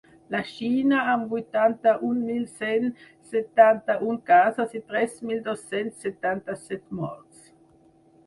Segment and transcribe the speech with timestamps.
[0.33, 2.87] La Xina, amb vuitanta-un mil cent
[3.33, 7.45] setanta-un casos i tres mil dos-cents setanta-set morts.